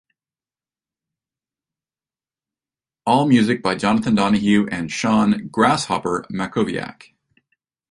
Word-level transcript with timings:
All 3.05 3.27
music 3.27 3.61
by 3.61 3.75
Jonathan 3.75 4.15
Donahue 4.15 4.65
and 4.71 4.89
Sean 4.91 5.47
"Grasshopper" 5.49 6.23
Mackowiak. 6.31 7.13